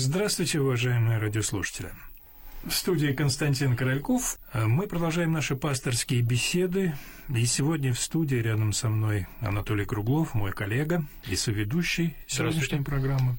[0.00, 1.90] Здравствуйте, уважаемые радиослушатели.
[2.64, 4.38] В студии Константин Корольков.
[4.54, 6.94] Мы продолжаем наши пасторские беседы.
[7.28, 13.34] И сегодня в студии рядом со мной Анатолий Круглов, мой коллега и соведущий сегодняшней программы.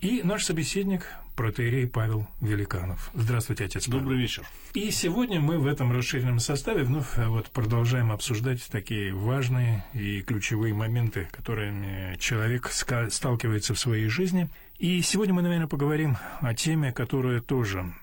[0.00, 3.10] И наш собеседник, протеерей Павел Великанов.
[3.14, 4.00] Здравствуйте, отец Павел.
[4.00, 4.44] Добрый вечер.
[4.74, 10.22] И сегодня мы в этом расширенном составе вновь э, вот продолжаем обсуждать такие важные и
[10.22, 14.48] ключевые моменты, которыми человек сталкивается в своей жизни.
[14.82, 17.94] И сегодня мы, наверное, поговорим о теме, которая тоже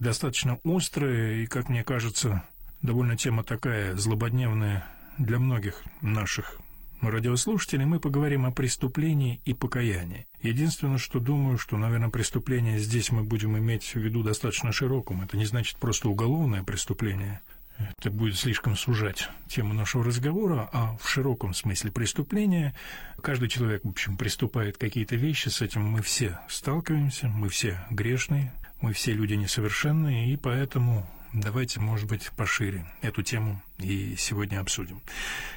[0.00, 2.42] достаточно острая и, как мне кажется,
[2.82, 4.84] довольно тема такая злободневная
[5.18, 6.58] для многих наших
[7.00, 10.26] радиослушателей, мы поговорим о преступлении и покаянии.
[10.42, 15.22] Единственное, что думаю, что, наверное, преступление здесь мы будем иметь в виду достаточно широком.
[15.22, 17.40] Это не значит просто уголовное преступление.
[17.78, 22.74] Это будет слишком сужать тему нашего разговора, а в широком смысле преступления
[23.22, 28.52] каждый человек, в общем, приступает какие-то вещи, с этим мы все сталкиваемся, мы все грешные,
[28.80, 35.00] мы все люди несовершенные, и поэтому давайте, может быть, пошире эту тему и сегодня обсудим.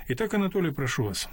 [0.07, 1.29] Итак, Анатолий, прошу вас.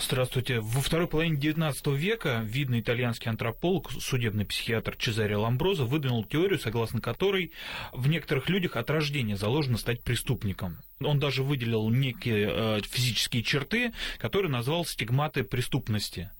[0.00, 0.60] Здравствуйте.
[0.60, 7.00] Во второй половине XIX века видный итальянский антрополог, судебный психиатр Чезаре Ламброзо выдвинул теорию, согласно
[7.00, 7.52] которой
[7.92, 10.78] в некоторых людях от рождения заложено стать преступником.
[11.00, 16.30] Он даже выделил некие э, физические черты, которые назвал стигматы преступности.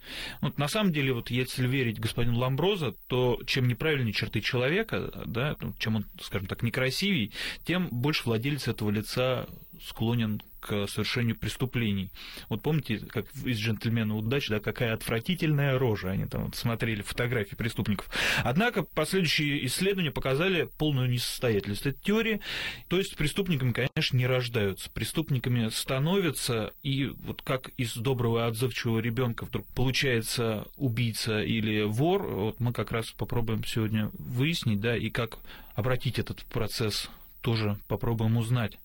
[0.41, 5.57] Вот на самом деле, вот если верить господину Ламброзо, то чем неправильнее черты человека, да,
[5.79, 7.33] чем он, скажем так, некрасивей,
[7.65, 9.47] тем больше владелец этого лица
[9.83, 12.11] склонен к совершению преступлений.
[12.49, 17.55] Вот помните, как из «Джентльмена удачи», да, какая отвратительная рожа, они там вот смотрели фотографии
[17.55, 18.09] преступников.
[18.43, 22.41] Однако последующие исследования показали полную несостоятельность этой теории,
[22.89, 29.01] то есть преступниками, конечно, не рождаются, преступниками становятся, и вот как из доброго и отзывчивого
[29.01, 35.11] ребенка вдруг получается убийца или вор, вот мы как раз попробуем сегодня выяснить, да, и
[35.11, 35.39] как
[35.75, 37.11] обратить этот процесс
[37.43, 38.79] тоже попробуем узнать.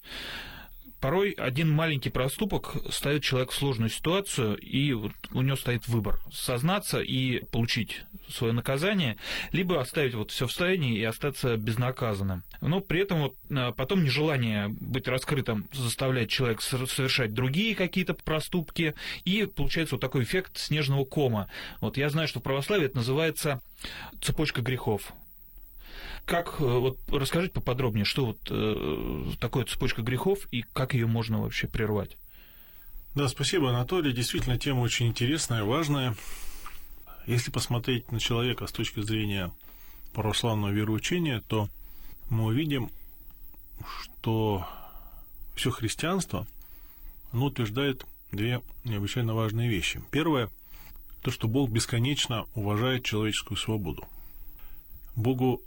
[0.99, 6.99] Порой один маленький проступок ставит человека в сложную ситуацию, и у него стоит выбор– сознаться
[6.99, 9.17] и получить свое наказание,
[9.53, 12.43] либо оставить вот все в состоянии и остаться безнаказанным.
[12.59, 18.93] Но при этом вот а, потом нежелание быть раскрытым заставляет человека совершать другие какие-то проступки,
[19.23, 21.49] и получается вот такой эффект снежного кома.
[21.79, 23.61] Вот я знаю, что в православии это называется
[24.21, 25.13] цепочка грехов.
[26.29, 31.41] Как, э, вот расскажите поподробнее, что вот э, такое цепочка грехов и как ее можно
[31.41, 32.17] вообще прервать?
[33.15, 34.13] Да, спасибо, Анатолий.
[34.13, 36.15] Действительно, тема очень интересная, важная.
[37.25, 39.51] Если посмотреть на человека с точки зрения
[40.13, 41.67] православного вероучения, то
[42.29, 42.91] мы увидим,
[44.03, 44.67] что
[45.55, 46.45] все христианство
[47.31, 49.99] оно утверждает две необычайно важные вещи.
[50.11, 50.51] Первое–
[51.23, 54.07] то, что Бог бесконечно уважает человеческую свободу.
[55.15, 55.63] Богу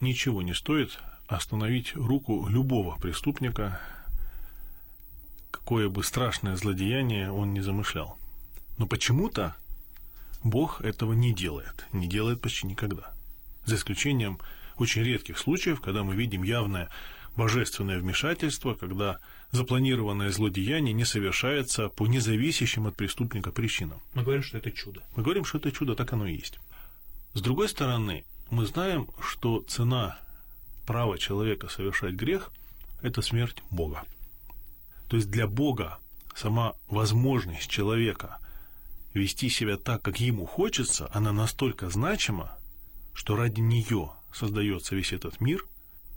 [0.00, 3.80] ничего не стоит остановить руку любого преступника,
[5.50, 8.18] какое бы страшное злодеяние он не замышлял.
[8.78, 9.56] Но почему-то
[10.44, 13.12] Бог этого не делает, не делает почти никогда.
[13.64, 14.38] За исключением
[14.76, 16.88] очень редких случаев, когда мы видим явное
[17.36, 19.18] божественное вмешательство, когда
[19.50, 24.00] запланированное злодеяние не совершается по независящим от преступника причинам.
[24.14, 25.02] Мы говорим, что это чудо.
[25.16, 26.58] Мы говорим, что это чудо, так оно и есть.
[27.34, 30.18] С другой стороны, мы знаем, что цена
[30.86, 32.50] права человека совершать грех–
[33.02, 34.04] это смерть Бога.
[35.08, 35.98] То есть для Бога
[36.34, 38.38] сама возможность человека
[39.14, 42.56] вести себя так, как ему хочется, она настолько значима,
[43.14, 45.66] что ради нее создается весь этот мир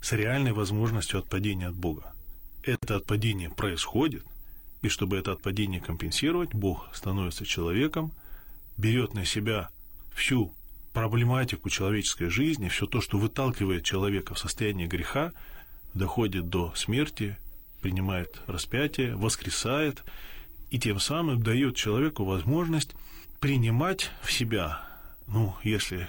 [0.02, 2.12] с реальной возможностью отпадения от Бога.
[2.62, 4.24] Это отпадение происходит,
[4.82, 8.12] и чтобы это отпадение компенсировать, Бог становится человеком,
[8.76, 9.70] берет на себя
[10.14, 10.52] всю
[10.92, 15.32] проблематику человеческой жизни, все то, что выталкивает человека в состояние греха,
[15.94, 17.36] доходит до смерти,
[17.80, 20.02] принимает распятие, воскресает,
[20.70, 22.94] и тем самым дает человеку возможность
[23.40, 24.82] принимать в себя,
[25.26, 26.08] ну, если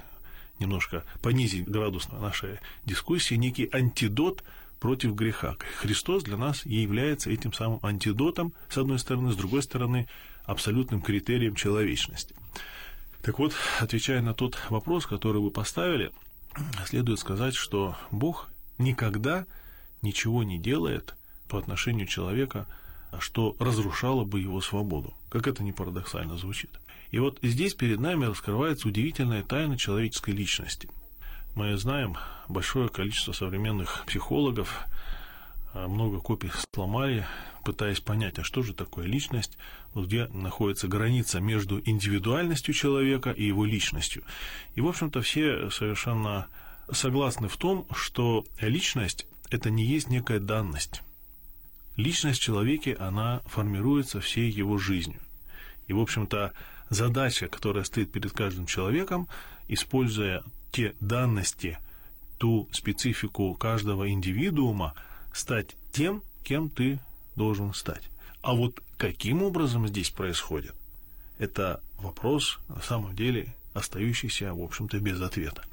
[0.59, 4.43] немножко понизить градус нашей дискуссии, некий антидот
[4.79, 5.57] против греха.
[5.77, 10.07] Христос для нас и является этим самым антидотом, с одной стороны, с другой стороны,
[10.45, 12.35] абсолютным критерием человечности.
[13.21, 16.11] Так вот, отвечая на тот вопрос, который вы поставили,
[16.85, 19.45] следует сказать, что Бог никогда
[20.01, 21.15] ничего не делает
[21.47, 22.67] по отношению человека,
[23.19, 25.13] что разрушало бы его свободу.
[25.29, 26.71] Как это не парадоксально звучит.
[27.11, 30.89] И вот здесь перед нами раскрывается удивительная тайна человеческой личности.
[31.55, 34.85] Мы знаем большое количество современных психологов,
[35.73, 37.25] много копий сломали,
[37.63, 39.57] пытаясь понять, а что же такое личность,
[39.93, 44.23] вот где находится граница между индивидуальностью человека и его личностью.
[44.75, 46.47] И, в общем-то, все совершенно
[46.91, 51.01] согласны в том, что личность– это не есть некая данность.
[51.97, 55.21] Личность в человеке, она формируется всей его жизнью.
[55.87, 56.53] И, в общем-то,
[56.89, 59.27] задача, которая стоит перед каждым человеком,
[59.67, 61.77] используя те данности,
[62.37, 64.95] ту специфику каждого индивидуума,
[65.33, 66.99] стать тем, кем ты
[67.35, 68.03] должен стать.
[68.41, 70.73] А вот каким образом здесь происходит,
[71.37, 75.63] это вопрос, на самом деле, остающийся, в общем-то, без ответа.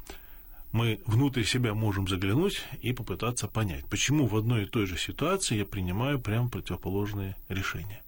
[0.72, 5.56] Мы внутрь себя можем заглянуть и попытаться понять, почему в одной и той же ситуации
[5.56, 8.02] я принимаю прямо противоположные решения.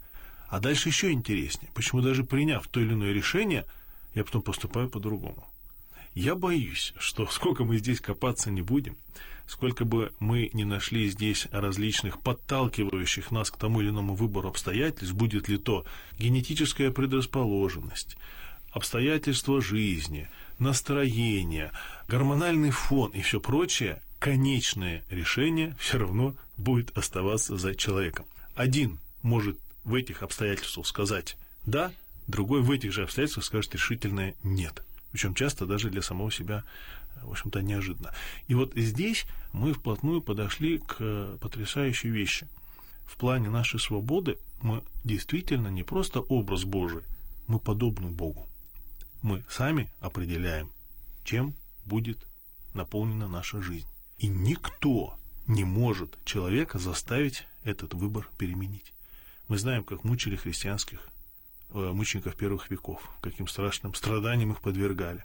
[0.49, 3.65] А дальше еще интереснее, почему даже приняв то или иное решение,
[4.15, 5.47] я потом поступаю по-другому.
[6.15, 8.97] Я боюсь, что сколько мы здесь копаться не будем,
[9.51, 15.13] сколько бы мы ни нашли здесь различных подталкивающих нас к тому или иному выбору обстоятельств,
[15.13, 15.85] будет ли то
[16.21, 18.17] генетическая предрасположенность,
[18.71, 20.29] обстоятельства жизни,
[20.61, 21.73] настроение,
[22.07, 28.27] гормональный фон и все прочее, конечное решение все равно будет оставаться за человеком.
[28.55, 31.37] Один может в этих обстоятельствах сказать
[31.67, 31.91] «да»,
[32.29, 34.85] другой в этих же обстоятельствах скажет решительное «нет».
[35.11, 36.63] Причем часто даже для самого себя,
[37.23, 38.13] в общем-то, неожиданно.
[38.49, 42.49] И вот здесь мы вплотную подошли к потрясающей вещи.
[43.07, 47.03] В плане нашей свободы мы действительно не просто образ Божий,
[47.47, 48.47] мы подобны Богу.
[49.23, 50.71] Мы сами определяем,
[51.25, 52.19] чем будет
[52.75, 53.89] наполнена наша жизнь.
[54.19, 58.93] И никто не может человека заставить этот выбор переменить.
[59.49, 61.09] Мы знаем, как мучили христианских
[61.71, 65.25] э, мучеников первых веков, каким страшным страданиям их подвергали.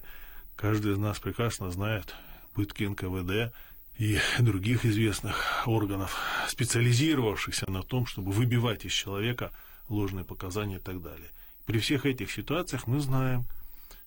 [0.56, 2.16] Каждый из нас прекрасно знает
[2.54, 3.54] пытки НКВД
[3.98, 6.18] и других известных органов,
[6.48, 9.52] специализировавшихся на том, чтобы выбивать из человека
[9.90, 11.30] ложные показания и так далее.
[11.66, 13.46] При всех этих ситуациях мы знаем,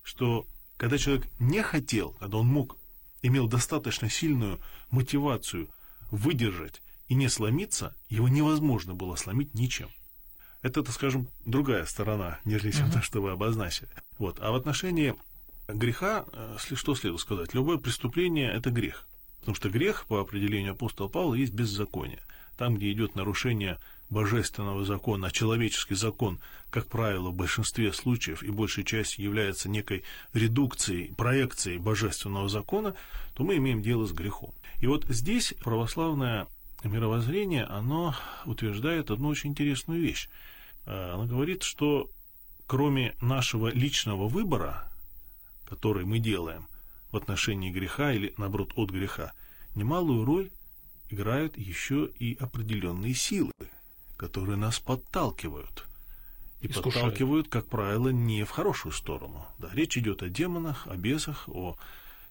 [0.02, 0.46] что
[0.76, 2.76] когда человек не хотел, когда он мог,
[3.22, 4.60] имел достаточно сильную
[4.90, 5.68] мотивацию
[6.10, 9.90] выдержать и не сломиться, его невозможно было сломить ничем.
[10.62, 12.94] Это, так скажем, другая сторона, нежели чем uh-huh.
[12.94, 13.90] то, что вы обозначили.
[14.18, 14.38] Вот.
[14.40, 15.14] А в отношении
[15.68, 17.54] греха, э, что следует сказать?
[17.54, 19.04] Любое преступление– это грех.
[19.40, 22.20] Потому что грех, по определению апостола Павла, есть беззаконие.
[22.56, 23.78] Там, где идет нарушение
[24.10, 30.02] божественного закона, а человеческий закон, как правило, в большинстве случаев и большей части является некой
[30.32, 32.94] редукцией, проекцией божественного закона,
[33.34, 34.52] то мы имеем дело с грехом.
[34.80, 36.46] И вот здесь православное
[36.84, 38.14] мировоззрение, оно
[38.46, 40.28] утверждает одну очень интересную вещь.
[40.86, 42.08] Э, оно говорит, что
[42.66, 44.87] кроме нашего личного выбора,
[45.68, 46.66] который мы делаем
[47.12, 49.32] в отношении греха или, наоборот, от греха,
[49.74, 50.50] немалую роль
[51.10, 53.52] играют еще и определенные силы,
[54.16, 55.84] которые нас подталкивают.
[56.60, 56.94] И Искушают.
[56.94, 59.46] подталкивают, как правило, не в хорошую сторону.
[59.58, 61.76] Да, речь идет о демонах, о бесах, о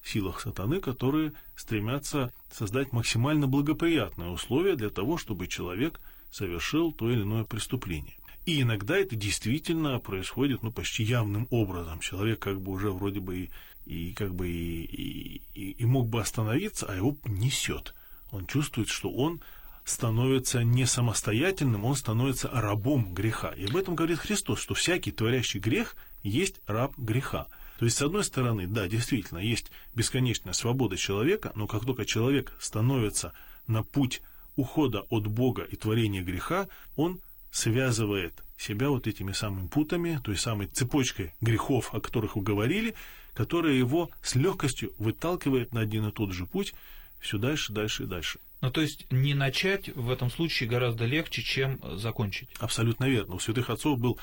[0.03, 5.99] силах сатаны, которые стремятся создать максимально благоприятные условия для того, чтобы человек
[6.31, 8.16] совершил то или иное преступление.
[8.47, 11.99] И иногда это действительно происходит ну, почти явным образом.
[11.99, 13.49] Человек как бы уже вроде бы и,
[13.85, 17.93] и как бы и, и, и мог бы остановиться, а его несет.
[18.31, 19.41] Он чувствует, что он
[19.83, 23.49] становится не самостоятельным, он становится рабом греха.
[23.49, 27.47] И об этом говорит Христос, что всякий творящий грех есть раб греха.
[27.79, 32.53] То есть, с одной стороны, да, действительно, есть бесконечная свобода человека, но как только человек
[32.61, 33.33] становится
[33.67, 34.21] на путь
[34.55, 37.19] ухода от Бога и творения греха, он
[37.57, 42.95] связывает себя вот этими самыми путами, той самой цепочкой грехов, о которых вы говорили,
[43.33, 46.73] которая его с легкостью выталкивает на один и тот же путь
[47.19, 48.39] все дальше, дальше и дальше.
[48.61, 52.49] Ну, то есть не начать в этом случае гораздо легче, чем закончить.
[52.59, 53.35] Абсолютно верно.
[53.35, 54.19] У святых отцов был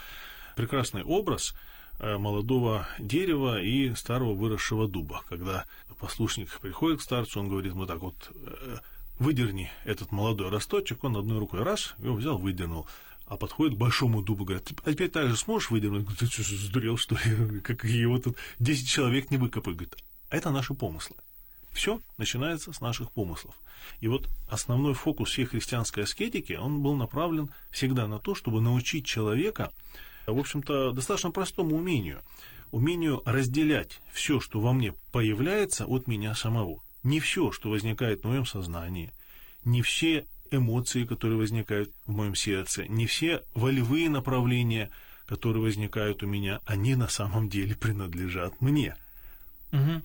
[0.57, 1.55] прекрасный образ–
[2.01, 5.23] Э, молодого дерева и старого выросшего дуба.
[5.29, 5.65] Когда
[6.01, 8.79] послушник приходит к старцу, он говорит, ну так вот, э,
[9.21, 12.89] выдерни этот молодой росточек, он одной рукой раз, его взял, выдернул.
[13.27, 16.03] А подходит к большому дубу, говорит, а теперь так же сможешь выдернуть?
[16.03, 17.61] Говорит, ты что, сдурел, что ли?
[17.65, 19.79] Как его тут 10 человек не выкопают.
[19.79, 19.97] Говорит,
[20.31, 21.17] это наши помыслы.
[21.73, 23.55] Все начинается с наших помыслов.
[24.01, 29.07] И вот основной фокус всей христианской аскетики, он был направлен всегда на то, чтобы научить
[29.07, 29.73] человека
[30.27, 32.23] в общем-то, достаточно простому умению.
[32.71, 36.83] Умению разделять все, что во мне появляется, от меня самого.
[37.03, 39.13] Не все, что возникает в моем сознании,
[39.65, 44.91] не все эмоции, которые возникают в моем сердце, не все волевые направления,
[45.27, 48.97] которые возникают у меня, они на самом деле принадлежат мне.
[49.73, 50.03] Угу.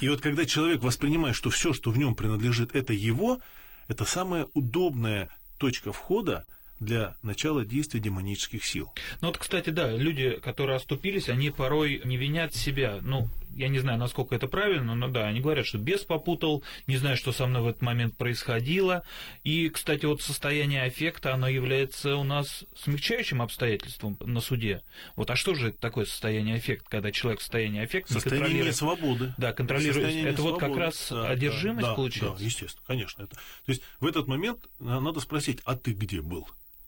[0.00, 3.40] И вот когда человек воспринимает, что все, что в нем принадлежит, это его,
[3.88, 5.28] Это самая удобная
[5.58, 6.44] точка входа
[6.80, 8.92] для начала действия демонических сил.
[9.20, 12.98] Ну вот, кстати, да, люди, которые оступились, они порой не винят себя.
[13.02, 16.96] Ну, я не знаю, насколько это правильно, но да, они говорят, что бес попутал, не
[16.96, 19.04] знаю, что со мной в этот момент происходило.
[19.44, 24.82] И, кстати, вот состояние аффекта, оно является у нас смягчающим обстоятельством на суде.
[25.16, 28.44] Вот, а что же это такое состояние аффекта, когда человек в состоянии аффекта состояние не
[28.44, 28.76] контролирует...
[28.76, 29.34] свободы.
[29.38, 29.94] Да, контролирует.
[29.94, 32.38] Состояние это вот как раз да, одержимость да, получается?
[32.38, 33.22] Да, естественно, конечно.
[33.22, 33.34] Это...
[33.34, 33.40] То
[33.72, 36.46] есть в этот момент надо спросить, а ты где был?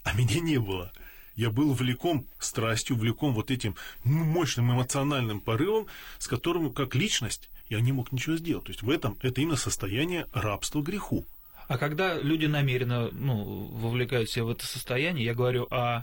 [0.09, 0.91] а меня не было.
[1.39, 5.87] Я был влеком страстью, влеком вот этим мощным эмоциональным порывом,
[6.19, 8.65] с которым, как личность, я не мог ничего сделать.
[8.65, 11.25] То есть в этом это именно состояние рабства греху.
[11.69, 16.03] А когда люди намеренно ну, вовлекают себя в это состояние, я говорю о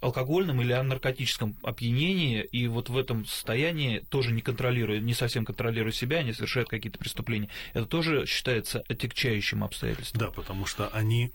[0.00, 5.44] алкогольном или о наркотическом опьянении, и вот в этом состоянии тоже не контролируя, не совсем
[5.44, 7.50] контролируя себя, они совершают какие-то преступления.
[7.74, 10.18] Это тоже считается отягчающим обстоятельством.
[10.18, 11.30] Да, потому что они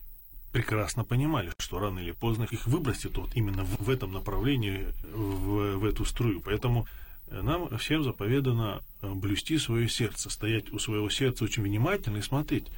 [0.58, 5.78] прекрасно понимали, что рано или поздно их выбросит вот именно в, в этом направлении, в,
[5.78, 6.42] в эту струю.
[6.42, 6.88] Поэтому
[7.28, 12.22] э, нам всем заповедано э, блюсти свое сердце, стоять у своего сердца очень внимательно и
[12.24, 12.70] смотреть.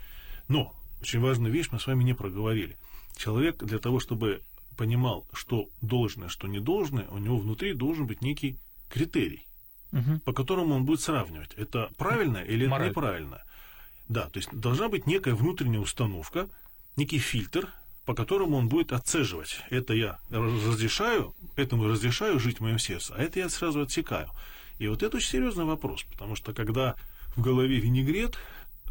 [0.50, 2.76] Но очень важную вещь мы с вами не проговорили.
[3.16, 4.42] Человек для того, чтобы
[4.76, 8.58] понимал, что должное, что не должное, у него внутри должен быть некий
[8.90, 9.46] критерий,
[9.94, 10.20] угу.
[10.26, 12.88] по которому он будет сравнивать, это правильно или Мораль.
[12.88, 13.42] это неправильно.
[14.10, 16.50] Да, то есть должна быть некая внутренняя установка,
[16.96, 17.70] некий фильтр,
[18.06, 19.62] по которому он будет отцеживать.
[19.70, 24.30] Это я разрешаю, этому разрешаю жить в моем сердце, а это я сразу отсекаю.
[24.80, 26.96] И вот это очень серьезный вопрос, потому что когда
[27.36, 28.38] в голове винегрет,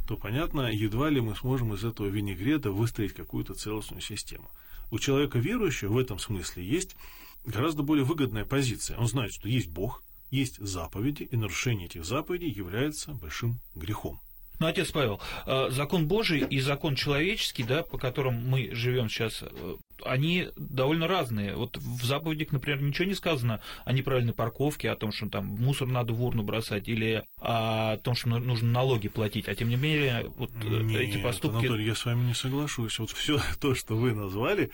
[0.07, 4.51] то, понятно, едва ли мы сможем из этого винегрета выстроить какую-то целостную систему.
[4.91, 6.97] У человека верующего в этом смысле есть
[7.45, 8.97] гораздо более выгодная позиция.
[8.99, 14.21] Он знает, что есть Бог, есть заповеди, и нарушение этих заповедей является большим грехом.
[14.59, 19.43] Ну, отец Павел, э, закон Божий и закон человеческий, да, по которым мы живем сейчас,
[19.43, 21.55] э, они довольно разные.
[21.55, 25.87] Вот в заповедях, например, ничего не сказано о неправильной парковке, о том, что там мусор
[25.87, 29.49] надо в урну бросать, или о том, что нужно налоги платить.
[29.49, 31.59] А тем не менее, вот э, Нет, эти поступки.
[31.59, 32.99] Анатолий, я с вами не соглашусь.
[32.99, 34.71] Вот все то, что вы назвали,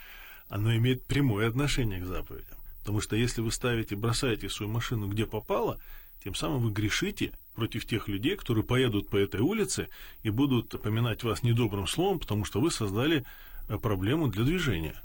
[0.48, 2.56] оно имеет прямое отношение к заповедям.
[2.80, 5.78] Потому что если вы ставите, бросаете свою машину где попало,
[6.22, 9.88] тем самым вы грешите против тех людей, которые поедут по этой улице
[10.22, 13.24] и будут поминать вас недобрым словом, потому что вы создали
[13.68, 15.00] э, проблему для движения.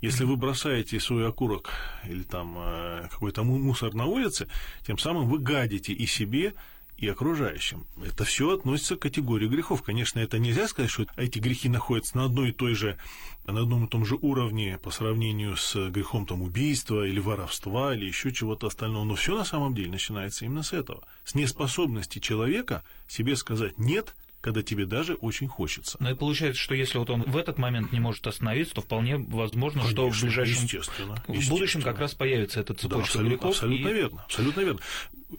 [0.00, 1.70] Если вы бросаете свой окурок
[2.08, 4.48] или там э, какой-то мусор на улице,
[4.86, 6.54] тем самым вы гадите и себе,
[7.00, 7.86] и окружающим.
[8.04, 9.82] Это все относится к категории грехов.
[9.82, 12.98] Конечно, это нельзя сказать, что эти грехи находятся на одной и той же,
[13.46, 18.04] на одном и том же уровне по сравнению с грехом там, убийства или воровства или
[18.04, 19.04] еще чего-то остального.
[19.04, 21.02] Но все на самом деле начинается именно с этого.
[21.24, 25.98] С неспособности человека себе сказать «нет», когда тебе даже очень хочется.
[26.00, 29.18] Ну и получается, что если вот он в этот момент не может остановиться, то вполне
[29.18, 33.28] возможно, Конечно, что в ближайшем естественно, в будущем как раз появится этот цепочка да, абсолютно,
[33.28, 33.50] грехов.
[33.50, 33.92] Абсолютно и...
[33.92, 34.80] верно, абсолютно верно.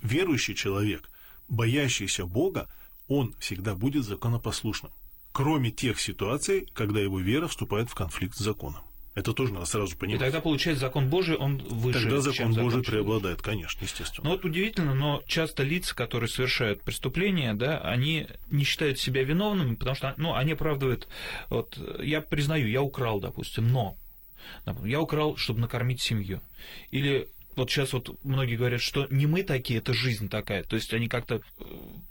[0.04, 1.10] Верующий человек–
[1.52, 2.68] боящийся Бога,
[3.08, 4.92] он всегда будет законопослушным,
[5.32, 8.82] кроме тех ситуаций, когда его вера вступает в конфликт с законом.
[9.14, 10.22] Это тоже надо сразу понимать.
[10.22, 14.30] И тогда, получается, закон Божий, он выше, Тогда закон чем Божий закон преобладает, конечно, естественно.
[14.30, 19.76] Ну вот удивительно, но часто лица, которые совершают преступления, да, они не считают себя виновными,
[19.76, 21.10] потому что, ну, они оправдывают,
[21.50, 23.98] вот, я признаю, я украл, допустим, но
[24.86, 26.42] я украл, чтобы накормить семью.
[26.92, 27.28] Или
[27.62, 30.64] вот сейчас вот многие говорят, что не мы такие, это жизнь такая.
[30.64, 31.64] То есть они как-то э,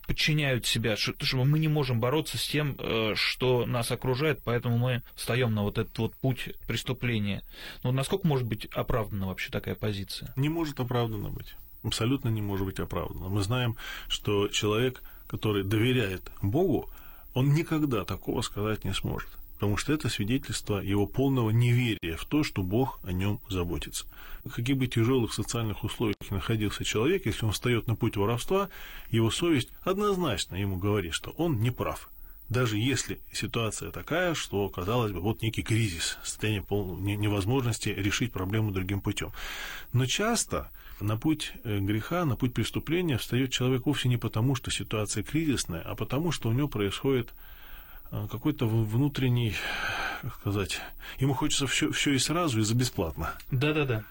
[0.07, 1.13] подчиняют себя, что,
[1.45, 5.79] мы не можем бороться с тем, э, что нас окружает, поэтому мы встаем на вот
[5.79, 7.43] этот вот путь преступления.
[7.83, 10.33] Но насколько может быть оправдана вообще такая позиция?
[10.37, 11.55] Не может оправдана быть.
[11.83, 13.29] Абсолютно не может быть оправдана.
[13.29, 13.77] Мы знаем,
[14.09, 16.89] что человек, который доверяет Богу,
[17.35, 19.31] он никогда такого сказать не сможет
[19.61, 24.07] потому что это свидетельство его полного неверия в то, что Бог о нем заботится.
[24.43, 28.71] В каких бы тяжелых социальных условиях находился человек, если он встает на путь воровства,
[29.11, 32.09] его совесть однозначно ему говорит, что он не прав.
[32.49, 38.71] Даже если ситуация такая, что, казалось бы, вот некий кризис, состояние полной невозможности решить проблему
[38.71, 39.31] другим путем.
[39.93, 44.71] Но часто на путь э, греха, на путь преступления встает человек вовсе не потому, что
[44.71, 47.35] ситуация кризисная, а потому, что у него происходит
[48.11, 49.55] какой-то внутренний,
[50.23, 50.81] как сказать,
[51.19, 53.35] ему хочется все, все и сразу, и за бесплатно.
[53.51, 54.05] Да-да-да.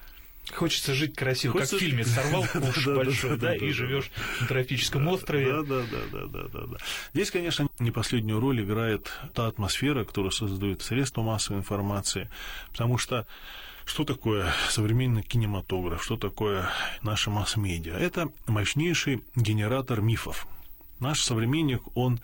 [0.53, 1.75] Хочется жить красиво, Хочется...
[1.75, 4.09] как в фильме «Сорвал куш большой», да, и живешь
[4.41, 5.61] на тропическом острове.
[5.61, 6.77] Да, да, да, да, да, да.
[7.13, 12.29] Здесь, конечно, не последнюю роль играет та атмосфера, которую создают средства массовой информации,
[12.71, 13.27] потому что
[13.85, 16.69] что такое современный кинематограф, что такое
[17.03, 17.93] наша масс-медиа?
[17.93, 20.47] Это мощнейший генератор мифов.
[20.99, 22.21] Наш современник, он Э,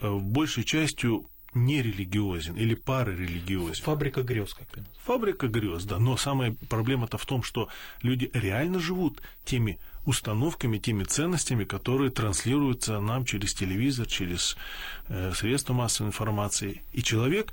[0.00, 1.26] большей частью
[1.56, 3.82] нерелигиозен или парарелигиозен.
[3.84, 5.98] Фабрика грез, как это Фабрика грез, да.
[5.98, 7.68] Но самая проблема-то в том, что
[8.02, 14.56] люди реально живут теми установками, теми ценностями, которые транслируются нам через телевизор, через
[15.08, 16.82] э, средства массовой информации.
[16.92, 17.52] И человек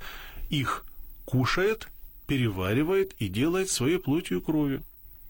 [0.50, 0.86] их
[1.26, 1.88] кушает,
[2.28, 4.84] переваривает и делает своей плотью и кровью.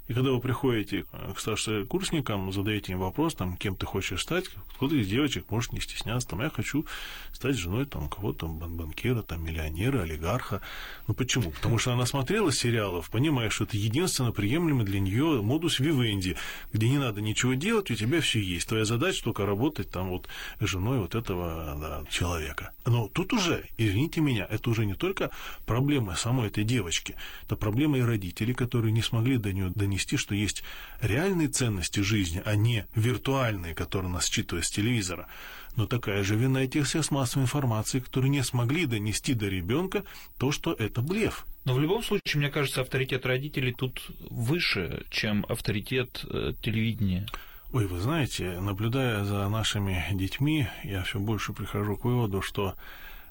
[0.09, 4.95] И когда вы приходите к старшекурсникам, задаете им вопрос, там, кем ты хочешь стать, кто-то
[4.95, 6.85] из девочек может не стесняться, там, я хочу
[7.31, 10.61] стать женой там, кого-то, там, банкира, там, миллионера, олигарха.
[11.07, 11.51] Ну, почему?
[11.51, 16.35] Потому что она смотрела сериалов, понимая, что это единственно приемлемый для нее модус вивенди,
[16.73, 18.67] где не надо ничего делать, у тебя все есть.
[18.67, 20.27] Твоя задача только работать там вот
[20.59, 22.71] женой вот этого да, человека.
[22.85, 25.31] Но тут уже, извините меня, это уже не только
[25.65, 30.17] проблема самой этой девочки, это проблема и родителей, которые не смогли до нее донести донести,
[30.17, 30.63] что есть
[31.01, 35.27] реальные ценности жизни, а не виртуальные, которые нас считывают с телевизора.
[35.75, 40.03] Но такая же вина и тех средств массовой информации, которые не смогли донести до ребенка
[40.37, 41.45] то, что это блеф.
[41.65, 47.27] Но в любом случае, мне кажется, авторитет родителей тут выше, чем авторитет э, телевидения.
[47.71, 52.75] Ой, вы знаете, наблюдая за нашими детьми, я все больше прихожу к выводу, что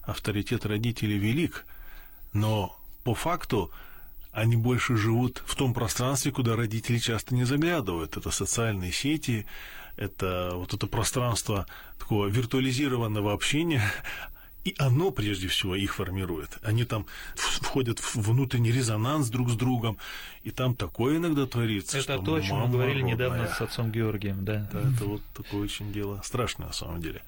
[0.02, 1.64] авторитет родителей велик,
[2.32, 3.70] но по факту
[4.32, 8.16] они больше живут в том пространстве, куда родители часто не заглядывают.
[8.16, 9.46] Это социальные сети,
[9.96, 11.66] это вот это пространство
[11.98, 13.82] такого виртуализированного общения,
[14.64, 16.58] и оно, прежде всего, их формирует.
[16.62, 19.98] Они там входят в внутренний резонанс друг с другом,
[20.44, 21.98] и там такое иногда творится.
[21.98, 23.14] Это то, о чем мы говорили родная.
[23.14, 24.68] недавно с отцом Георгием, да.
[24.72, 24.80] да.
[24.80, 27.22] Это вот такое очень дело страшное на самом деле.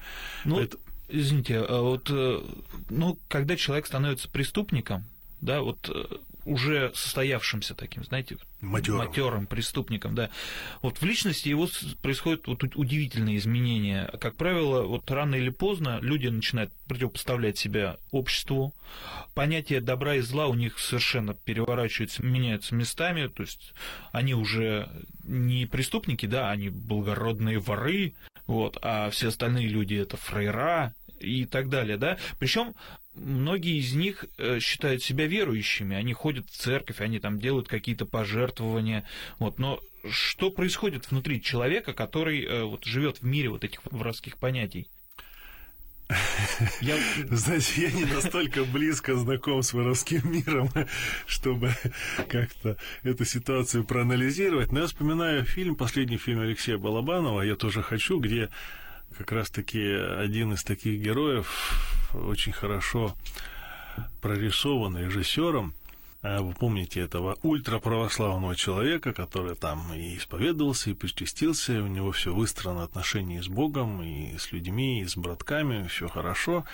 [0.45, 0.77] Ну, это...
[1.09, 2.41] извините, а вот, э,
[2.89, 5.03] ну, когда человек становится преступником,
[5.41, 6.05] да, вот э,
[6.45, 10.29] уже состоявшимся таким, знаете, матерым, матерым преступником, да.
[10.81, 11.67] Вот в личности его
[12.01, 14.09] происходят вот удивительные изменения.
[14.19, 18.73] Как правило, вот рано или поздно люди начинают противопоставлять себя обществу.
[19.33, 23.27] Понятие добра и зла у них совершенно переворачивается, меняются местами.
[23.27, 23.73] То есть
[24.11, 24.89] они уже
[25.23, 28.13] не преступники, да, они благородные воры,
[28.45, 32.17] вот, а все остальные люди это фрейра, и так далее, да.
[32.39, 32.75] Причем
[33.15, 38.05] многие из них э, считают себя верующими, они ходят в церковь, они там делают какие-то
[38.05, 39.07] пожертвования,
[39.39, 44.37] вот, но что происходит внутри человека, который э, вот, живет в мире вот этих воровских
[44.37, 44.87] понятий?
[46.81, 46.97] Я...
[47.31, 50.69] Знаете, я не настолько близко знаком с воровским миром,
[51.25, 51.73] чтобы
[52.29, 54.71] как-то эту ситуацию проанализировать.
[54.71, 58.49] Но я вспоминаю фильм, последний фильм Алексея Балабанова «Я тоже хочу», где
[59.17, 63.15] как раз-таки один из таких героев очень хорошо
[64.21, 65.73] прорисован режиссером.
[66.21, 72.33] А вы помните этого ультраправославного человека, который там и исповедовался, и причастился, у него все
[72.33, 76.65] выстроено отношения с Богом, и с людьми, и с братками, все хорошо,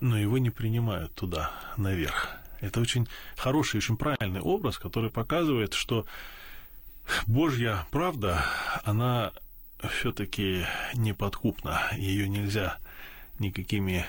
[0.00, 2.30] но его не принимают туда, наверх.
[2.60, 6.06] Это очень хороший, очень правильный образ, который показывает, что
[7.26, 8.44] Божья правда,
[8.84, 9.32] она
[9.90, 11.80] все-таки неподкупна.
[11.96, 12.78] Ее нельзя
[13.38, 14.06] никакими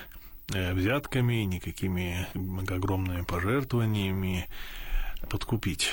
[0.50, 2.26] взятками, никакими
[2.68, 4.48] огромными пожертвованиями
[5.28, 5.90] подкупить.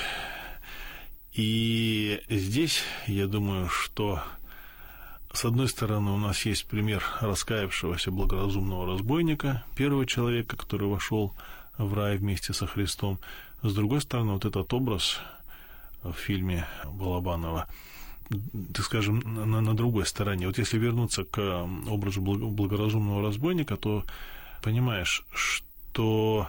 [1.32, 4.22] И здесь, я думаю, что
[5.32, 11.34] с одной стороны, у нас есть пример раскаявшегося благоразумного разбойника, первого человека, который вошел
[11.76, 13.18] в рай вместе со Христом.
[13.62, 15.20] С другой стороны, вот этот образ
[16.02, 17.68] в фильме Балабанова–
[18.74, 20.46] так скажем, на, на другой стороне.
[20.46, 24.04] Вот если вернуться к образу благоразумного разбойника, то
[24.62, 26.48] понимаешь, что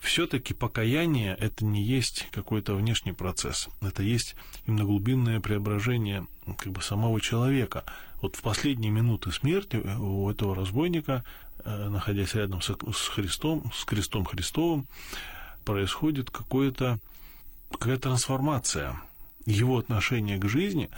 [0.00, 6.26] все-таки покаяние это не есть какой-то внешний процесс, это есть именно глубинное преображение
[6.58, 7.84] как бы самого человека.
[8.22, 11.24] Вот в последние минуты смерти у этого разбойника,
[11.64, 14.86] э, находясь рядом с Христом, с крестом Христовым,
[15.64, 16.98] происходит какое-то
[17.70, 19.00] какая трансформация
[19.44, 20.88] его отношение к жизни,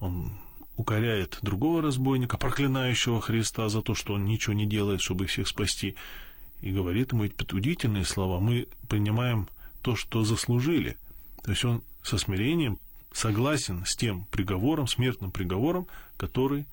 [0.00, 0.38] он
[0.78, 5.96] укоряет другого разбойника, проклинающего Христа за то, что он ничего не делает, чтобы всех спасти,
[6.60, 8.40] и говорит ему эти удивительные слова.
[8.40, 9.48] Мы принимаем
[9.82, 10.96] то, что заслужили.
[11.42, 12.78] То есть он со смирением
[13.12, 16.64] согласен с тем приговором, смертным приговором, который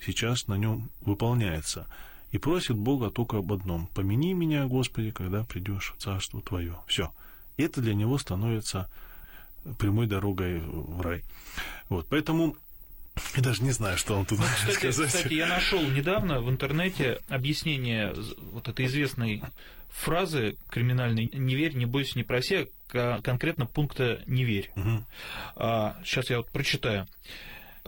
[0.00, 1.88] сейчас на нем выполняется.
[2.30, 3.88] И просит Бога только об одном.
[3.94, 6.76] «Помяни меня, Господи, когда придешь в Царство Твое».
[6.86, 7.12] Все.
[7.56, 8.88] Это для него становится
[9.78, 11.24] прямой дорогой в рай.
[11.88, 12.56] Вот, поэтому
[13.36, 15.06] я даже не знаю, что он тут ну, кстати, сказать.
[15.08, 18.14] Кстати, я нашел недавно в интернете объяснение
[18.52, 19.42] вот этой известной
[19.90, 24.70] фразы криминальной «не верь, не бойся, не проси», а конкретно пункта «не верь».
[24.76, 25.04] Угу.
[25.56, 27.06] А, сейчас я вот прочитаю.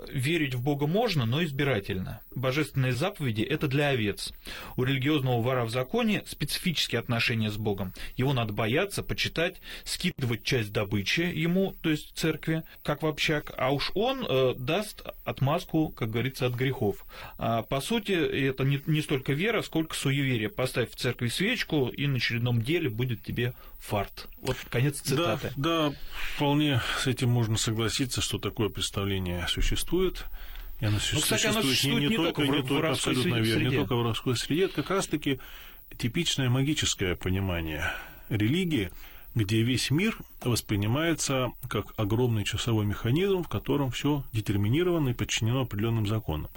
[0.09, 2.21] Верить в Бога можно, но избирательно.
[2.35, 4.33] Божественные заповеди– это для овец.
[4.77, 7.93] У религиозного вора в законе специфические отношения с Богом.
[8.17, 13.73] Его надо бояться, почитать, скидывать часть добычи ему, то есть церкви, как в общак, а
[13.73, 17.05] уж он э, даст отмазку, как говорится, от грехов.
[17.39, 20.49] А, по сути, это не, не столько вера, сколько суеверие.
[20.49, 24.29] Поставь в церкви свечку, и на очередном деле будет тебе фарт.
[24.41, 25.53] Вот конец цитаты.
[25.57, 25.97] Да, да,
[26.35, 30.25] вполне с этим можно согласиться, что такое представление существует.
[30.81, 33.69] И оно ну, кстати, оно существует не, не, не только, не в только абсолютно верно,
[33.69, 34.65] не только в воровской среде.
[34.65, 35.41] Это как раз-таки
[35.97, 37.93] типичное магическое понимание
[38.29, 38.91] религии,
[39.35, 46.07] где весь мир воспринимается как огромный часовой механизм, в котором все детерминировано и подчинено определенным
[46.07, 46.51] законам.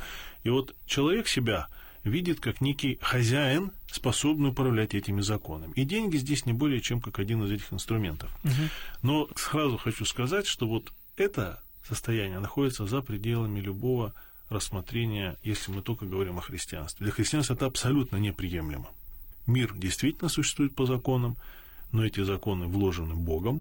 [0.43, 1.67] И вот человек себя
[2.03, 5.73] видит как некий хозяин, способный управлять этими законами.
[5.75, 8.29] И деньги здесь не более чем как один из этих инструментов.
[8.43, 8.53] Угу.
[9.01, 14.13] Но сразу хочу сказать, что вот это состояние находится за пределами любого
[14.49, 17.05] рассмотрения, если мы только говорим о христианстве.
[17.05, 18.89] Для христианства это абсолютно неприемлемо.
[19.45, 21.37] Мир действительно существует по законам,
[21.91, 23.59] но эти законы вложены Богом,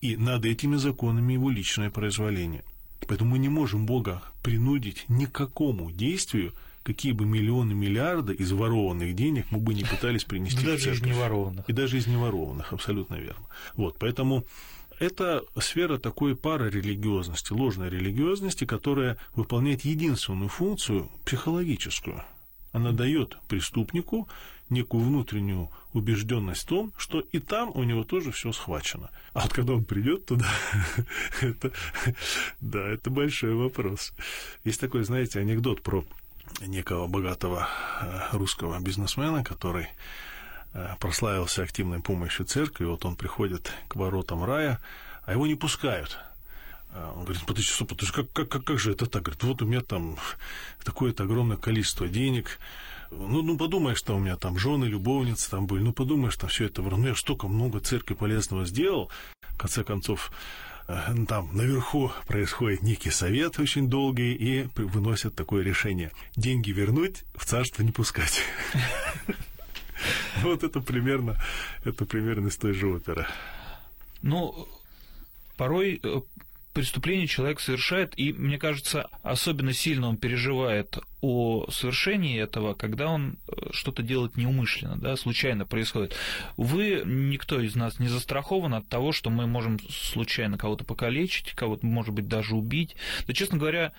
[0.00, 2.64] и над этими законами его личное произволение.
[3.06, 8.52] Поэтому мы не можем Бога принудить ни к какому действию, какие бы миллионы, миллиарды из
[8.52, 11.68] ворованных денег мы бы не пытались принести Даже из неворованных.
[11.68, 13.44] И даже из неворованных, абсолютно верно.
[13.76, 14.44] Вот, поэтому
[14.98, 22.22] это сфера такой парарелигиозности, ложной религиозности, которая выполняет единственную функцию психологическую.
[22.72, 24.28] Она дает преступнику
[24.68, 29.10] некую внутреннюю убежденность в том, что и там у него тоже все схвачено.
[29.32, 30.48] А вот когда он придет туда,
[31.40, 31.72] это,
[32.60, 34.12] да, это большой вопрос.
[34.64, 36.04] Есть такой, знаете, анекдот про
[36.60, 37.68] некого богатого
[38.00, 39.88] э, русского бизнесмена, который
[40.72, 44.80] э, прославился активной помощью церкви, вот он приходит к воротам рая,
[45.24, 46.18] а его не пускают.
[46.92, 49.22] Э, он говорит, подожди, стоп, подожди, как, как, как, как же это так?
[49.22, 50.16] Говорит, вот у меня там
[50.84, 52.58] такое-то огромное количество денег,
[53.10, 56.66] ну, ну, подумаешь, что у меня там жены, любовницы там были, ну, подумаешь, там все
[56.66, 59.10] это, ну, я столько много церкви полезного сделал,
[59.48, 60.30] в конце концов,
[61.28, 66.10] там наверху происходит некий совет очень долгий и выносят такое решение.
[66.36, 68.42] Деньги вернуть, в царство не пускать.
[70.42, 71.36] Вот это примерно,
[71.84, 73.26] это примерно из той же оперы.
[74.22, 74.66] Ну,
[75.58, 76.20] порой э,
[76.72, 83.38] преступление человек совершает, и, мне кажется, особенно сильно он переживает о совершении этого, когда он
[83.48, 86.14] э, что-то делает неумышленно, да, случайно происходит.
[86.56, 91.84] Вы, никто из нас не застрахован от того, что мы можем случайно кого-то покалечить, кого-то,
[91.84, 92.96] может быть, даже убить.
[93.26, 93.92] Да, честно говоря,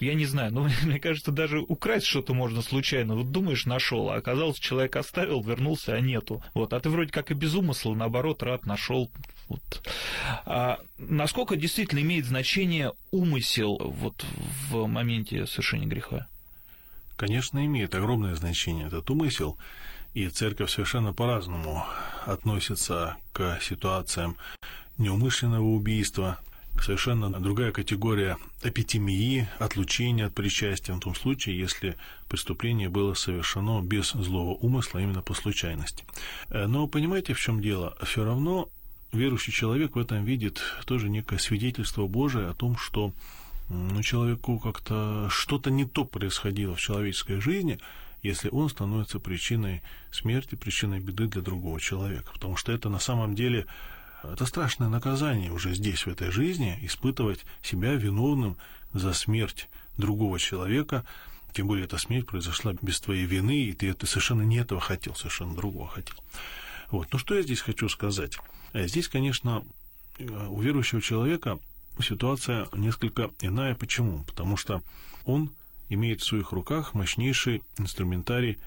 [0.00, 3.14] я не знаю, но мне кажется, даже украсть что-то можно случайно.
[3.14, 6.42] Вот думаешь, нашел, а оказалось, человек оставил, вернулся, а нету.
[6.54, 9.10] Вот, а ты вроде как и без умысла, наоборот, рад, нашел.
[9.48, 9.88] Вот.
[10.46, 14.24] А насколько действительно имеет значение умысел вот
[14.70, 16.26] в моменте совершения греха?
[17.16, 19.58] Конечно, имеет огромное значение этот умысел,
[20.14, 21.84] и церковь совершенно по-разному
[22.24, 24.36] относится к ситуациям
[24.98, 26.38] неумышленного убийства,
[26.82, 31.96] совершенно другая категория эпитемии, отлучения от причастия в том случае, если
[32.28, 36.04] преступление было совершено без злого умысла, именно по случайности.
[36.48, 37.96] Э, но понимаете, в чем дело?
[38.02, 38.68] Все равно
[39.12, 43.12] верующий человек в этом видит тоже некое свидетельство Божие о том, что
[43.68, 47.78] ну, человеку как-то что-то не то происходило в человеческой жизни,
[48.22, 52.32] если он становится причиной смерти, причиной беды для другого человека.
[52.32, 53.66] Потому что это на самом деле
[54.22, 58.56] это страшное наказание уже здесь, в этой жизни, испытывать себя виновным
[58.92, 61.04] за смерть другого человека,
[61.52, 65.14] тем более эта смерть произошла без твоей вины, и ты это совершенно не этого хотел,
[65.14, 66.16] совершенно другого хотел.
[66.90, 67.12] Вот.
[67.12, 68.38] Но что я здесь хочу сказать?
[68.72, 69.64] Э, здесь, конечно,
[70.18, 71.58] э, у верующего человека
[72.00, 73.74] ситуация несколько иная.
[73.74, 74.24] Почему?
[74.24, 74.82] Потому что
[75.24, 75.52] он
[75.88, 78.58] имеет в своих руках мощнейший инструментарий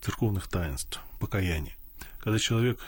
[0.00, 1.76] церковных таинств, покаяния.
[2.18, 2.80] Когда человек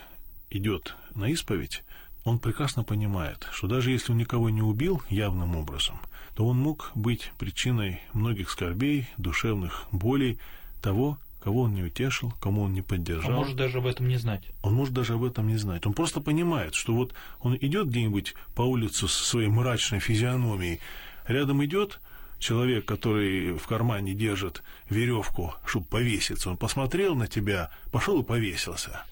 [0.50, 1.84] идет на исповедь,
[2.28, 6.00] он прекрасно понимает, что даже если он никого не убил явным образом,
[6.34, 10.38] то он мог быть причиной многих скорбей, душевных болей
[10.82, 13.30] того, кого он не утешил, кому он не поддержал.
[13.30, 14.42] Он может даже об этом не знать.
[14.62, 15.86] Он может даже об этом не знать.
[15.86, 20.80] Он просто понимает, что вот он идет где-нибудь по улице со своей мрачной физиономией,
[21.26, 22.00] рядом идет
[22.38, 29.04] человек, который в кармане держит веревку, чтобы повеситься, он посмотрел на тебя, пошел и повесился.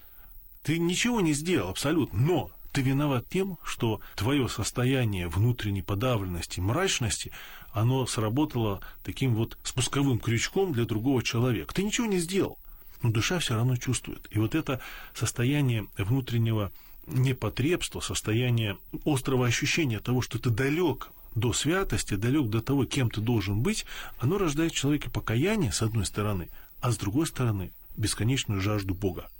[0.63, 7.31] Ты ничего не сделал абсолютно, но ты виноват тем, что твое состояние внутренней подавленности, мрачности,
[7.71, 11.73] оно сработало таким вот спусковым крючком для другого человека.
[11.73, 12.59] Ты ничего не сделал,
[13.01, 14.27] но душа все равно чувствует.
[14.29, 14.79] И вот это
[15.15, 16.71] состояние внутреннего
[17.07, 23.21] непотребства, состояние острого ощущения того, что ты далек до святости, далек до того, кем ты
[23.21, 23.87] должен быть,
[24.19, 29.31] оно рождает в человеке покаяние, с одной стороны, а с другой стороны, бесконечную жажду Бога.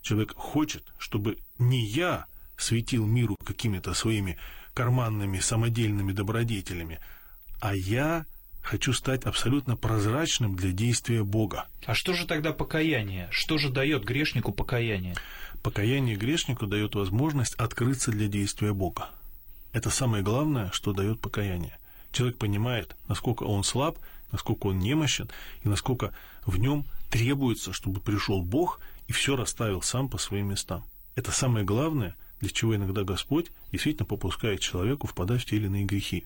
[0.00, 2.24] Человек хочет, чтобы не я
[2.58, 4.36] светил миру какими-то своими
[4.74, 7.00] карманными самодельными добродетелями,
[7.60, 8.26] а я
[8.62, 11.66] хочу стать абсолютно прозрачным для действия Бога.
[11.86, 13.28] А что же тогда покаяние?
[13.30, 15.14] Что же дает грешнику покаяние?
[15.62, 19.08] Покаяние грешнику дает возможность открыться для действия Бога.
[19.72, 21.78] Это самое главное, что дает покаяние.
[22.12, 23.98] Человек понимает, насколько он слаб,
[24.32, 25.30] насколько он немощен,
[25.62, 26.12] и насколько
[26.44, 30.84] в нем требуется, чтобы пришел Бог и все расставил сам по своим местам.
[31.16, 35.84] Это самое главное, для чего иногда Господь действительно попускает человеку впадать в те или иные
[35.84, 36.24] грехи.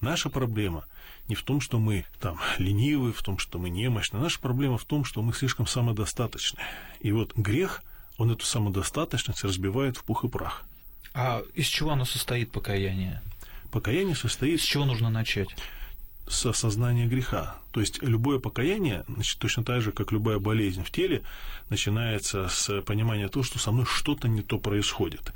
[0.00, 0.84] Наша проблема
[1.28, 4.18] не в том, что мы там ленивы, в том, что мы немощны.
[4.18, 6.60] Наша проблема в том, что мы слишком самодостаточны.
[7.00, 7.82] И вот грех,
[8.18, 10.64] он эту самодостаточность разбивает в пух и прах.
[11.14, 13.22] А из чего оно состоит, покаяние?
[13.70, 14.60] Покаяние состоит...
[14.60, 15.48] С чего нужно начать?
[16.28, 17.56] С осознания греха.
[17.72, 21.22] То есть любое покаяние, значит, точно так же, как любая болезнь в теле,
[21.68, 25.32] начинается с понимания того, что со мной что-то не то происходит.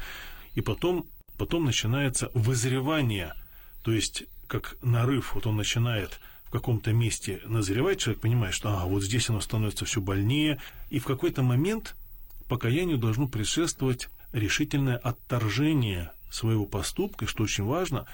[0.54, 1.06] И потом,
[1.38, 3.34] потом начинается вызревание,
[3.82, 8.86] то есть как нарыв, вот он начинает в каком-то месте назревать, человек понимает, что а,
[8.86, 11.96] вот здесь оно становится все больнее, и в какой-то момент
[12.48, 18.06] покаянию должно предшествовать решительное отторжение своего поступка, и, что очень важно,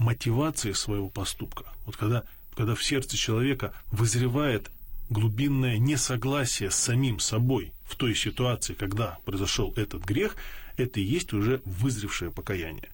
[0.00, 1.66] мотивации своего поступка.
[1.86, 2.24] Вот когда,
[2.56, 4.70] когда в сердце человека вызревает
[5.10, 10.36] глубинное несогласие с самим собой в той ситуации, когда произошел этот грех,
[10.76, 12.88] это и есть уже вызревшее покаяние.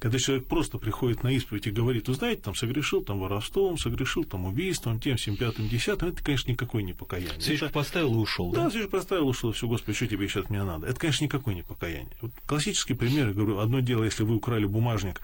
[0.00, 4.24] Когда человек просто приходит на исповедь и говорит, вы знаете, там согрешил там воровством, согрешил
[4.24, 7.38] там убийством, тем, всем пятым, десятым, это, конечно, никакой не покаяние.
[7.38, 7.74] Свечку это...
[7.74, 8.64] поставил и ушел, да?
[8.64, 10.86] Да, свечку поставил, ушел, все, Господи, что тебе еще от меня надо?
[10.86, 12.16] Это, конечно, никакой не покаяние.
[12.22, 15.20] Вот классический пример, я говорю, одно дело, если вы украли бумажник,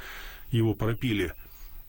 [0.51, 1.33] его пропили,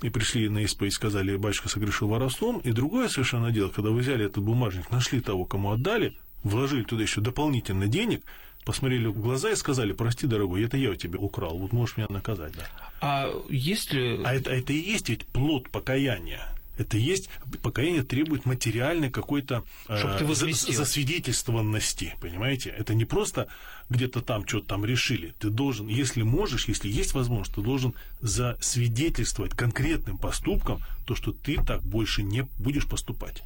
[0.02, 4.26] и пришли на исповедь, сказали, батюшка согрешил воровством, и другое совершенно дело, когда вы взяли
[4.26, 8.24] этот бумажник, нашли того, кому отдали, вложили туда еще дополнительно денег,
[8.64, 12.08] посмотрели в глаза и сказали, прости, дорогой, это я у тебя украл, вот можешь меня
[12.10, 12.54] наказать.
[12.54, 12.68] Да.
[13.02, 14.22] А есть ли...
[14.24, 16.57] А это, это и есть ведь плод покаяния.
[16.78, 17.30] Это есть
[17.62, 22.70] покаяние требует материальной какой-то э, засвидетельствованности, понимаете?
[22.70, 23.48] Это не просто
[23.90, 25.34] где-то там что-то там решили.
[25.40, 31.56] Ты должен, если можешь, если есть возможность, ты должен засвидетельствовать конкретным поступком то, что ты
[31.64, 33.44] так больше не будешь поступать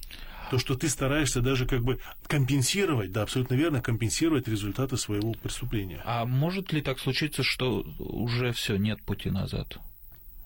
[0.52, 6.02] то, что ты стараешься даже как бы компенсировать, да, абсолютно верно, компенсировать результаты своего преступления.
[6.04, 9.78] А может ли так случиться, что уже все нет пути назад?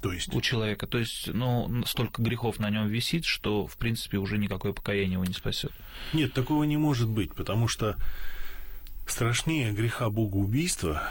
[0.05, 0.35] То есть?
[0.35, 0.85] У человека.
[0.85, 5.25] То есть, ну, столько грехов на нем висит, что, в принципе, уже никакое покаяние его
[5.25, 5.71] не спасет.
[6.13, 7.95] Нет, такого не может быть, потому что
[9.07, 11.01] страшнее греха богоубийства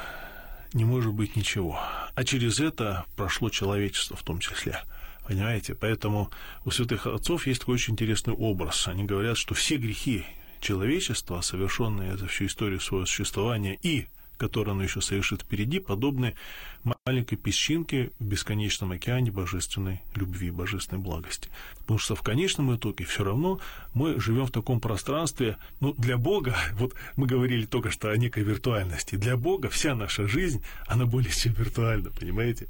[0.75, 1.81] не может быть ничего.
[2.15, 4.81] А через это прошло человечество в том числе.
[5.27, 5.75] Понимаете?
[5.75, 6.31] Поэтому
[6.65, 8.87] у святых отцов есть такой очень интересный образ.
[8.87, 10.25] Они говорят, что все грехи
[10.61, 16.35] человечества, совершенные за всю историю своего существования и которые оно еще совершит впереди, подобны
[17.07, 21.49] маленькой песчинке в бесконечном океане божественной любви, божественной благости.
[21.79, 23.61] Потому что в конечном итоге все равно
[23.95, 28.43] мы живем в таком пространстве, ну, для Бога, вот мы говорили только что о некой
[28.43, 32.69] виртуальности, для Бога вся наша жизнь, она более чем виртуальна, понимаете?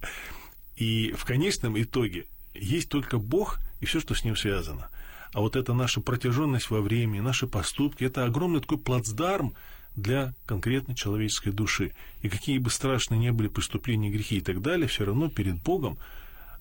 [0.76, 4.88] И в конечном итоге есть только Бог и все, что с ним связано.
[5.32, 9.54] А вот эта наша протяженность во времени, наши поступки, это огромный такой плацдарм
[9.96, 11.92] для конкретной человеческой души.
[12.22, 15.98] И какие бы страшные не были преступления, грехи и так далее, все равно перед Богом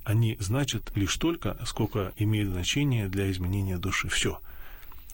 [0.04, 4.10] они значат лишь только, сколько имеет значение для изменения души.
[4.10, 4.39] Все.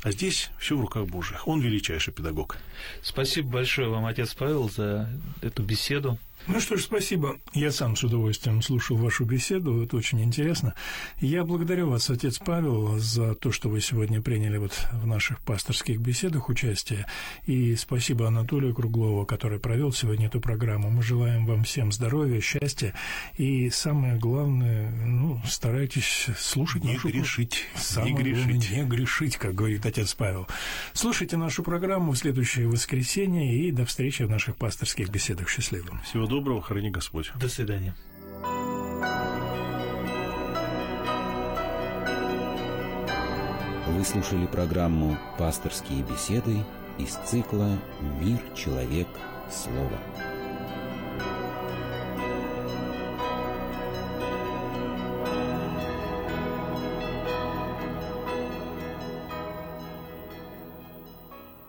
[0.01, 1.47] А здесь все в руках Божьих.
[1.47, 2.57] Он величайший педагог.
[3.01, 5.09] Спасибо большое вам, отец Павел, за
[5.41, 6.17] эту беседу.
[6.51, 7.37] Ну что ж, спасибо.
[7.53, 10.73] Я сам с удовольствием слушал вашу беседу, это очень интересно.
[11.19, 15.99] Я благодарю вас, отец Павел, за то, что вы сегодня приняли вот в наших пасторских
[15.99, 17.05] беседах участие.
[17.45, 20.89] И спасибо Анатолию Круглову, который провел сегодня эту программу.
[20.89, 22.95] Мы желаем вам всем здоровья, счастья
[23.37, 27.09] и самое главное, ну, старайтесь слушать не нашу...
[27.09, 28.71] грешить, самое не грешить.
[28.71, 30.47] Не грешить, как говорит отец Павел.
[30.93, 35.47] Слушайте нашу программу в следующее воскресенье и до встречи в наших пасторских беседах.
[35.47, 36.01] Счастливо.
[36.03, 37.33] Всего доброго, храни Господь.
[37.37, 37.93] До свидания.
[43.87, 46.63] Вы слушали программу «Пасторские беседы»
[46.97, 47.77] из цикла
[48.21, 49.09] «Мир, человек,
[49.51, 50.38] слово».